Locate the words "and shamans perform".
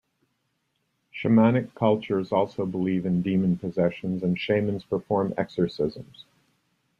4.23-5.31